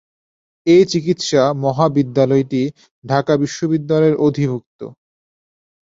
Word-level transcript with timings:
এ 0.67 0.77
চিকিৎসা 0.91 1.43
মহাবিদ্যালয়টি 1.63 2.61
ঢাকা 3.03 3.33
বিশ্ববিদ্যালয়ের 3.43 4.15
অধিভুক্ত। 4.19 4.79